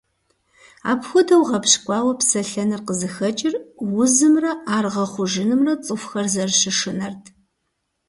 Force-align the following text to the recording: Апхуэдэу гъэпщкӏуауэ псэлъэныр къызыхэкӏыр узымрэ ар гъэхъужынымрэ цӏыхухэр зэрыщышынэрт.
Апхуэдэу 0.91 1.43
гъэпщкӏуауэ 1.49 2.13
псэлъэныр 2.19 2.81
къызыхэкӏыр 2.87 3.55
узымрэ 4.01 4.51
ар 4.75 4.85
гъэхъужынымрэ 4.93 5.73
цӏыхухэр 5.85 6.27
зэрыщышынэрт. 6.33 7.23